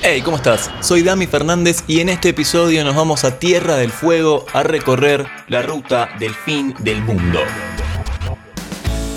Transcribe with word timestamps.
Hey, 0.00 0.22
¿cómo 0.22 0.36
estás? 0.36 0.70
Soy 0.80 1.02
Dami 1.02 1.26
Fernández 1.26 1.82
y 1.88 1.98
en 1.98 2.08
este 2.08 2.28
episodio 2.28 2.84
nos 2.84 2.94
vamos 2.94 3.24
a 3.24 3.40
Tierra 3.40 3.74
del 3.76 3.90
Fuego 3.90 4.46
a 4.52 4.62
recorrer 4.62 5.26
la 5.48 5.60
ruta 5.62 6.08
del 6.20 6.34
fin 6.34 6.72
del 6.78 7.02
mundo. 7.02 7.40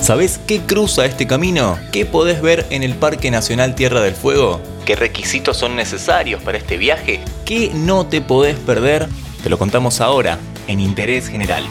¿Sabes 0.02 0.40
qué 0.48 0.62
cruza 0.62 1.06
este 1.06 1.28
camino? 1.28 1.78
¿Qué 1.92 2.08
podés 2.08 2.42
ver 2.42 2.66
en 2.72 2.82
el 2.82 2.96
Parque 2.96 3.30
Nacional 3.30 3.76
Tierra 3.76 4.02
del 4.02 4.16
Fuego? 4.16 4.60
¿Qué 4.84 4.96
requisitos 4.96 5.56
son 5.56 5.76
necesarios 5.76 6.42
para 6.42 6.58
este 6.58 6.78
viaje? 6.78 7.24
¿Qué 7.46 7.72
no 7.76 8.08
te 8.08 8.20
podés 8.20 8.58
perder? 8.58 9.08
Te 9.44 9.52
lo 9.52 9.60
contamos 9.60 10.02
ahora 10.02 10.40
en 10.68 10.80
Interés 10.80 11.28
General. 11.28 11.64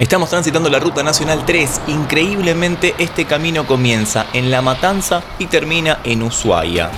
Estamos 0.00 0.30
transitando 0.30 0.70
la 0.70 0.78
Ruta 0.78 1.02
Nacional 1.02 1.44
3. 1.44 1.82
Increíblemente 1.88 2.94
este 2.96 3.26
camino 3.26 3.66
comienza 3.66 4.24
en 4.32 4.50
La 4.50 4.62
Matanza 4.62 5.22
y 5.38 5.44
termina 5.44 5.98
en 6.04 6.22
Ushuaia. 6.22 6.90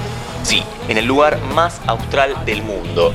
Sí, 0.44 0.62
en 0.86 0.98
el 0.98 1.06
lugar 1.06 1.40
más 1.52 1.80
austral 1.88 2.44
del 2.46 2.62
mundo. 2.62 3.12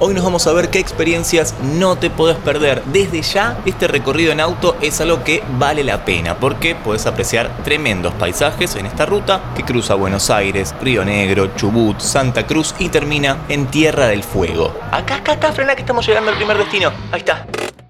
Hoy 0.00 0.12
nos 0.12 0.24
vamos 0.24 0.48
a 0.48 0.52
ver 0.52 0.70
qué 0.70 0.80
experiencias 0.80 1.54
no 1.62 1.94
te 1.94 2.10
podés 2.10 2.36
perder. 2.38 2.82
Desde 2.86 3.22
ya, 3.22 3.56
este 3.64 3.86
recorrido 3.86 4.32
en 4.32 4.40
auto 4.40 4.76
es 4.80 5.00
algo 5.00 5.22
que 5.22 5.40
vale 5.56 5.84
la 5.84 6.04
pena 6.04 6.40
porque 6.40 6.74
puedes 6.74 7.06
apreciar 7.06 7.62
tremendos 7.62 8.12
paisajes 8.14 8.74
en 8.74 8.86
esta 8.86 9.06
ruta 9.06 9.52
que 9.54 9.62
cruza 9.62 9.94
Buenos 9.94 10.30
Aires, 10.30 10.74
Río 10.82 11.04
Negro, 11.04 11.54
Chubut, 11.54 12.00
Santa 12.00 12.44
Cruz 12.44 12.74
y 12.80 12.88
termina 12.88 13.44
en 13.48 13.68
Tierra 13.68 14.08
del 14.08 14.24
Fuego. 14.24 14.76
Acá, 14.90 15.18
acá, 15.18 15.34
acá, 15.34 15.52
frena 15.52 15.76
que 15.76 15.82
estamos 15.82 16.04
llegando 16.04 16.32
al 16.32 16.36
primer 16.36 16.58
destino. 16.58 16.90
Ahí 17.12 17.20
está. 17.20 17.46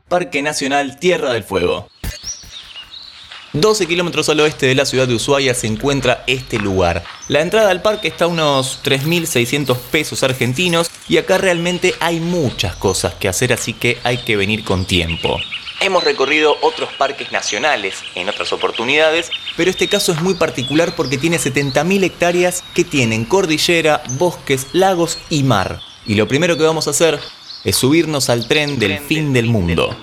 Parque 0.09 0.41
Nacional 0.41 1.01
Tierra 1.01 1.33
del 1.33 1.43
Fuego. 1.43 1.89
12 3.55 3.89
kilómetros 3.89 4.29
al 4.29 4.39
oeste 4.39 4.67
de 4.67 4.77
la 4.77 4.87
ciudad 4.87 5.09
de 5.09 5.17
Ushuaia 5.17 5.53
se 5.53 5.67
encuentra 5.67 6.23
este 6.29 6.61
lugar. 6.61 7.03
La 7.27 7.41
entrada 7.41 7.71
al 7.71 7.83
parque 7.83 8.07
está 8.07 8.27
a 8.27 8.29
unos 8.29 8.85
3.600 8.85 9.77
pesos 9.91 10.23
argentinos 10.23 10.93
y 11.09 11.17
acá 11.17 11.39
realmente 11.39 11.93
hay 11.99 12.21
muchas 12.21 12.77
cosas 12.77 13.15
que 13.15 13.27
hacer 13.27 13.53
así 13.53 13.73
que 13.73 13.99
hay 14.05 14.19
que 14.19 14.37
venir 14.37 14.63
con 14.63 14.85
tiempo. 14.85 15.41
Hemos 15.81 16.05
recorrido 16.05 16.57
otros 16.63 16.91
parques 16.93 17.33
nacionales 17.33 17.97
en 18.15 18.29
otras 18.29 18.53
oportunidades, 18.53 19.31
pero 19.57 19.71
este 19.71 19.89
caso 19.89 20.13
es 20.13 20.23
muy 20.23 20.35
particular 20.35 20.95
porque 20.95 21.19
tiene 21.19 21.39
70.000 21.39 22.05
hectáreas 22.05 22.63
que 22.75 22.85
tienen 22.85 23.25
cordillera, 23.25 24.05
bosques, 24.11 24.69
lagos 24.73 25.19
y 25.31 25.43
mar. 25.43 25.81
Y 26.07 26.15
lo 26.15 26.29
primero 26.29 26.57
que 26.57 26.63
vamos 26.63 26.87
a 26.87 26.91
hacer 26.91 27.19
es 27.67 27.75
subirnos 27.75 28.31
al 28.31 28.47
tren 28.47 28.79
del 28.79 29.01
fin 29.01 29.33
del 29.33 29.47
mundo. 29.47 29.95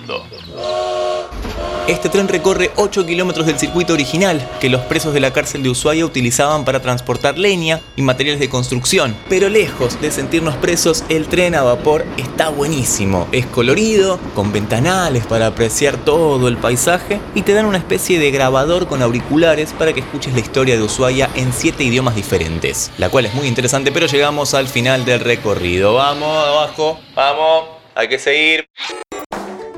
Este 1.86 2.08
tren 2.08 2.28
recorre 2.28 2.70
8 2.76 3.04
kilómetros 3.04 3.44
del 3.44 3.58
circuito 3.58 3.92
original 3.92 4.40
que 4.58 4.70
los 4.70 4.80
presos 4.82 5.12
de 5.12 5.20
la 5.20 5.34
cárcel 5.34 5.62
de 5.62 5.68
Ushuaia 5.68 6.06
utilizaban 6.06 6.64
para 6.64 6.80
transportar 6.80 7.36
leña 7.36 7.78
y 7.94 8.00
materiales 8.00 8.40
de 8.40 8.48
construcción. 8.48 9.14
Pero 9.28 9.50
lejos 9.50 10.00
de 10.00 10.10
sentirnos 10.10 10.56
presos, 10.56 11.04
el 11.10 11.28
tren 11.28 11.54
a 11.54 11.60
vapor 11.60 12.06
está 12.16 12.48
buenísimo. 12.48 13.28
Es 13.32 13.44
colorido, 13.44 14.18
con 14.34 14.50
ventanales 14.50 15.26
para 15.26 15.48
apreciar 15.48 15.98
todo 15.98 16.48
el 16.48 16.56
paisaje 16.56 17.20
y 17.34 17.42
te 17.42 17.52
dan 17.52 17.66
una 17.66 17.76
especie 17.76 18.18
de 18.18 18.30
grabador 18.30 18.88
con 18.88 19.02
auriculares 19.02 19.74
para 19.74 19.92
que 19.92 20.00
escuches 20.00 20.32
la 20.32 20.40
historia 20.40 20.78
de 20.78 20.82
Ushuaia 20.82 21.28
en 21.34 21.52
7 21.52 21.84
idiomas 21.84 22.16
diferentes. 22.16 22.92
La 22.96 23.10
cual 23.10 23.26
es 23.26 23.34
muy 23.34 23.46
interesante, 23.46 23.92
pero 23.92 24.06
llegamos 24.06 24.54
al 24.54 24.68
final 24.68 25.04
del 25.04 25.20
recorrido. 25.20 25.92
Vamos, 25.92 26.48
abajo, 26.48 26.98
vamos, 27.14 27.64
hay 27.94 28.08
que 28.08 28.18
seguir. 28.18 28.70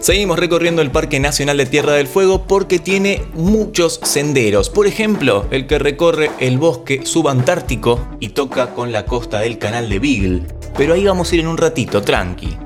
Seguimos 0.06 0.38
recorriendo 0.38 0.82
el 0.82 0.92
Parque 0.92 1.18
Nacional 1.18 1.56
de 1.56 1.66
Tierra 1.66 1.94
del 1.94 2.06
Fuego 2.06 2.44
porque 2.46 2.78
tiene 2.78 3.24
muchos 3.34 3.98
senderos. 4.04 4.70
Por 4.70 4.86
ejemplo, 4.86 5.48
el 5.50 5.66
que 5.66 5.80
recorre 5.80 6.30
el 6.38 6.58
bosque 6.58 7.04
subantártico 7.04 8.06
y 8.20 8.28
toca 8.28 8.72
con 8.72 8.92
la 8.92 9.04
costa 9.04 9.40
del 9.40 9.58
canal 9.58 9.88
de 9.88 9.98
Beagle. 9.98 10.42
Pero 10.76 10.94
ahí 10.94 11.04
vamos 11.04 11.32
a 11.32 11.34
ir 11.34 11.40
en 11.40 11.48
un 11.48 11.58
ratito, 11.58 12.02
tranqui. 12.02 12.56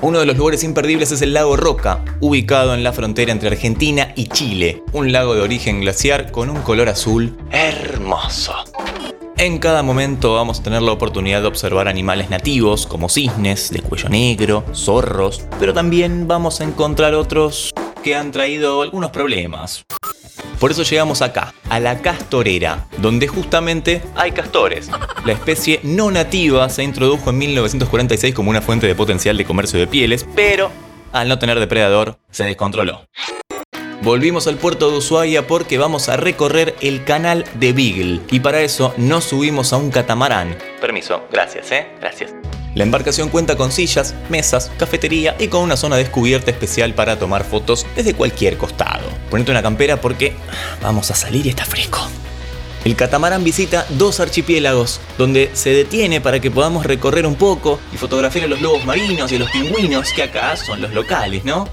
Uno 0.00 0.20
de 0.20 0.24
los 0.24 0.38
lugares 0.38 0.64
imperdibles 0.64 1.12
es 1.12 1.20
el 1.20 1.34
lago 1.34 1.58
Roca, 1.58 2.02
ubicado 2.20 2.72
en 2.72 2.82
la 2.82 2.94
frontera 2.94 3.32
entre 3.32 3.48
Argentina 3.50 4.14
y 4.16 4.28
Chile. 4.28 4.82
Un 4.94 5.12
lago 5.12 5.34
de 5.34 5.42
origen 5.42 5.82
glaciar 5.82 6.30
con 6.30 6.48
un 6.48 6.62
color 6.62 6.88
azul 6.88 7.36
hermoso. 7.50 8.54
En 9.40 9.58
cada 9.58 9.84
momento 9.84 10.34
vamos 10.34 10.58
a 10.58 10.62
tener 10.64 10.82
la 10.82 10.90
oportunidad 10.90 11.40
de 11.40 11.46
observar 11.46 11.86
animales 11.86 12.28
nativos 12.28 12.88
como 12.88 13.08
cisnes 13.08 13.70
de 13.70 13.80
cuello 13.80 14.08
negro, 14.08 14.64
zorros, 14.74 15.44
pero 15.60 15.72
también 15.72 16.26
vamos 16.26 16.60
a 16.60 16.64
encontrar 16.64 17.14
otros 17.14 17.72
que 18.02 18.16
han 18.16 18.32
traído 18.32 18.82
algunos 18.82 19.12
problemas. 19.12 19.84
Por 20.58 20.72
eso 20.72 20.82
llegamos 20.82 21.22
acá, 21.22 21.54
a 21.70 21.78
la 21.78 22.02
castorera, 22.02 22.88
donde 22.98 23.28
justamente 23.28 24.02
hay 24.16 24.32
castores. 24.32 24.90
La 25.24 25.34
especie 25.34 25.78
no 25.84 26.10
nativa 26.10 26.68
se 26.68 26.82
introdujo 26.82 27.30
en 27.30 27.38
1946 27.38 28.34
como 28.34 28.50
una 28.50 28.60
fuente 28.60 28.88
de 28.88 28.96
potencial 28.96 29.36
de 29.36 29.44
comercio 29.44 29.78
de 29.78 29.86
pieles, 29.86 30.26
pero 30.34 30.72
al 31.12 31.28
no 31.28 31.38
tener 31.38 31.60
depredador 31.60 32.18
se 32.32 32.42
descontroló. 32.42 33.06
Volvimos 34.00 34.46
al 34.46 34.58
puerto 34.58 34.90
de 34.90 34.98
Ushuaia 34.98 35.48
porque 35.48 35.76
vamos 35.76 36.08
a 36.08 36.16
recorrer 36.16 36.76
el 36.80 37.04
canal 37.04 37.44
de 37.54 37.72
Beagle 37.72 38.20
y 38.30 38.38
para 38.38 38.62
eso 38.62 38.94
nos 38.96 39.24
subimos 39.24 39.72
a 39.72 39.76
un 39.76 39.90
catamarán. 39.90 40.56
Permiso, 40.80 41.24
gracias, 41.32 41.72
¿eh? 41.72 41.88
Gracias. 42.00 42.32
La 42.76 42.84
embarcación 42.84 43.28
cuenta 43.28 43.56
con 43.56 43.72
sillas, 43.72 44.14
mesas, 44.30 44.70
cafetería 44.78 45.34
y 45.40 45.48
con 45.48 45.62
una 45.62 45.76
zona 45.76 45.96
descubierta 45.96 46.52
especial 46.52 46.94
para 46.94 47.18
tomar 47.18 47.42
fotos 47.42 47.86
desde 47.96 48.14
cualquier 48.14 48.56
costado. 48.56 49.08
Ponete 49.30 49.50
una 49.50 49.62
campera 49.62 50.00
porque 50.00 50.34
vamos 50.80 51.10
a 51.10 51.16
salir 51.16 51.46
y 51.46 51.48
está 51.48 51.64
fresco. 51.64 51.98
El 52.84 52.94
catamarán 52.94 53.42
visita 53.42 53.84
dos 53.90 54.20
archipiélagos, 54.20 55.00
donde 55.18 55.50
se 55.54 55.70
detiene 55.70 56.20
para 56.20 56.38
que 56.38 56.52
podamos 56.52 56.86
recorrer 56.86 57.26
un 57.26 57.34
poco 57.34 57.80
y 57.92 57.96
fotografiar 57.96 58.44
a 58.44 58.48
los 58.48 58.62
lobos 58.62 58.84
marinos 58.84 59.32
y 59.32 59.36
a 59.36 59.38
los 59.40 59.50
pingüinos, 59.50 60.12
que 60.12 60.22
acá 60.22 60.56
son 60.56 60.80
los 60.80 60.94
locales, 60.94 61.44
¿no? 61.44 61.68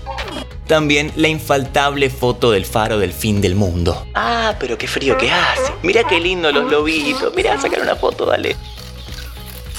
También 0.67 1.11
la 1.15 1.27
infaltable 1.27 2.09
foto 2.09 2.51
del 2.51 2.65
faro 2.65 2.97
del 2.97 3.13
fin 3.13 3.39
del 3.41 3.55
mundo. 3.55 4.05
Ah, 4.15 4.55
pero 4.59 4.77
qué 4.77 4.87
frío 4.87 5.17
que 5.17 5.31
hace. 5.31 5.71
Mira 5.83 6.03
qué 6.05 6.19
lindo 6.19 6.51
los 6.51 6.71
lobitos. 6.71 7.33
Mira, 7.35 7.59
sacar 7.61 7.81
una 7.81 7.95
foto, 7.95 8.25
dale. 8.25 8.55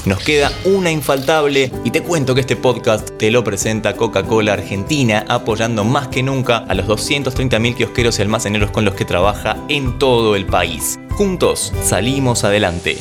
Nos 0.07 0.21
queda 0.21 0.53
una 0.65 0.93
infaltable 0.93 1.73
y 1.83 1.91
te 1.91 2.01
cuento 2.01 2.37
que 2.37 2.43
este 2.43 2.55
podcast 2.55 3.11
te 3.19 3.33
lo 3.33 3.43
presenta 3.43 3.97
Coca-Cola 3.97 4.53
Argentina, 4.53 5.25
apoyando 5.29 5.83
más 5.83 6.07
que 6.07 6.23
nunca 6.23 6.59
a 6.59 6.75
los 6.75 6.87
230.000 6.87 7.75
kiosqueros 7.75 8.21
y 8.21 8.23
almaceneros 8.23 8.71
con 8.71 8.85
los 8.85 8.95
que 8.95 9.05
trabaja 9.05 9.57
en 9.69 9.99
todo 9.99 10.37
el 10.37 10.47
país. 10.47 11.01
Juntos 11.11 11.73
salimos 11.83 12.45
adelante. 12.45 12.99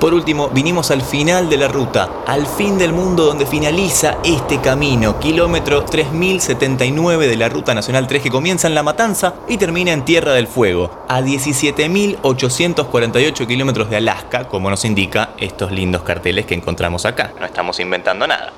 Por 0.00 0.14
último, 0.14 0.48
vinimos 0.50 0.90
al 0.92 1.02
final 1.02 1.50
de 1.50 1.56
la 1.56 1.66
ruta, 1.66 2.08
al 2.24 2.46
fin 2.46 2.78
del 2.78 2.92
mundo 2.92 3.24
donde 3.24 3.46
finaliza 3.46 4.18
este 4.22 4.60
camino, 4.60 5.18
kilómetro 5.18 5.84
3079 5.84 7.26
de 7.26 7.36
la 7.36 7.48
Ruta 7.48 7.74
Nacional 7.74 8.06
3 8.06 8.22
que 8.22 8.30
comienza 8.30 8.68
en 8.68 8.76
La 8.76 8.84
Matanza 8.84 9.34
y 9.48 9.56
termina 9.56 9.92
en 9.92 10.04
Tierra 10.04 10.34
del 10.34 10.46
Fuego, 10.46 11.04
a 11.08 11.20
17.848 11.20 13.46
kilómetros 13.48 13.90
de 13.90 13.96
Alaska, 13.96 14.46
como 14.46 14.70
nos 14.70 14.84
indica 14.84 15.30
estos 15.36 15.72
lindos 15.72 16.02
carteles 16.02 16.46
que 16.46 16.54
encontramos 16.54 17.04
acá. 17.04 17.32
No 17.40 17.46
estamos 17.46 17.80
inventando 17.80 18.28
nada. 18.28 18.52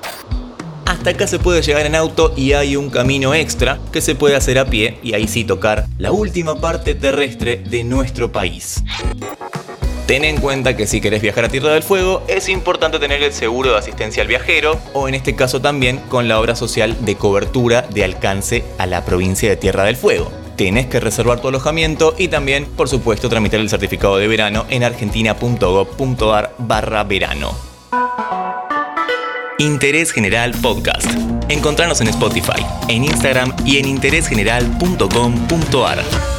Hasta 0.85 1.09
acá 1.09 1.25
se 1.25 1.39
puede 1.39 1.63
llegar 1.63 1.87
en 1.87 1.95
auto 1.95 2.33
y 2.35 2.53
hay 2.53 2.75
un 2.75 2.91
camino 2.91 3.33
extra 3.33 3.79
que 3.91 4.01
se 4.01 4.13
puede 4.13 4.35
hacer 4.35 4.59
a 4.59 4.65
pie 4.65 4.99
y 5.01 5.15
ahí 5.15 5.27
sí 5.27 5.43
tocar 5.43 5.87
la 5.97 6.11
última 6.11 6.61
parte 6.61 6.93
terrestre 6.93 7.57
de 7.57 7.83
nuestro 7.83 8.31
país. 8.31 8.83
Ten 10.05 10.25
en 10.25 10.37
cuenta 10.37 10.75
que 10.75 10.87
si 10.87 10.99
querés 10.99 11.21
viajar 11.21 11.45
a 11.45 11.49
Tierra 11.49 11.73
del 11.73 11.83
Fuego 11.83 12.23
es 12.27 12.49
importante 12.49 12.99
tener 12.99 13.23
el 13.23 13.33
seguro 13.33 13.71
de 13.71 13.77
asistencia 13.77 14.21
al 14.21 14.27
viajero 14.27 14.77
o 14.93 15.07
en 15.07 15.15
este 15.15 15.35
caso 15.35 15.61
también 15.61 15.97
con 16.09 16.27
la 16.27 16.39
obra 16.39 16.55
social 16.55 17.05
de 17.05 17.15
cobertura 17.15 17.83
de 17.83 18.03
alcance 18.03 18.65
a 18.77 18.87
la 18.87 19.05
provincia 19.05 19.49
de 19.49 19.55
Tierra 19.55 19.85
del 19.85 19.95
Fuego. 19.95 20.31
Tenés 20.57 20.87
que 20.87 20.99
reservar 20.99 21.39
tu 21.39 21.47
alojamiento 21.47 22.13
y 22.17 22.27
también, 22.27 22.65
por 22.65 22.89
supuesto, 22.89 23.29
tramitar 23.29 23.59
el 23.59 23.69
certificado 23.69 24.17
de 24.17 24.27
verano 24.27 24.65
en 24.69 24.83
argentina.gov.ar 24.83 26.55
barra 26.59 27.03
verano. 27.03 27.55
Interés 29.57 30.11
General 30.11 30.51
Podcast. 30.61 31.09
Encontrarnos 31.49 32.01
en 32.01 32.07
Spotify, 32.07 32.65
en 32.87 33.05
Instagram 33.05 33.55
y 33.65 33.77
en 33.77 33.87
interésgeneral.com.ar. 33.87 36.30